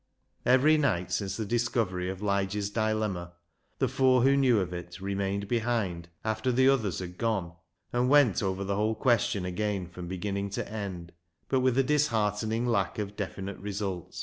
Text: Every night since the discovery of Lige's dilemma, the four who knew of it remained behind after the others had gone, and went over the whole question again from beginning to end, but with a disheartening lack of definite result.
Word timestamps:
Every 0.47 0.79
night 0.79 1.11
since 1.11 1.37
the 1.37 1.45
discovery 1.45 2.09
of 2.09 2.23
Lige's 2.23 2.71
dilemma, 2.71 3.33
the 3.77 3.87
four 3.87 4.23
who 4.23 4.35
knew 4.35 4.59
of 4.59 4.73
it 4.73 4.99
remained 4.99 5.47
behind 5.47 6.09
after 6.25 6.51
the 6.51 6.67
others 6.69 6.97
had 6.97 7.19
gone, 7.19 7.53
and 7.93 8.09
went 8.09 8.41
over 8.41 8.63
the 8.63 8.75
whole 8.77 8.95
question 8.95 9.45
again 9.45 9.85
from 9.87 10.07
beginning 10.07 10.49
to 10.57 10.67
end, 10.67 11.11
but 11.49 11.59
with 11.59 11.77
a 11.77 11.83
disheartening 11.83 12.65
lack 12.65 12.97
of 12.97 13.15
definite 13.15 13.59
result. 13.59 14.19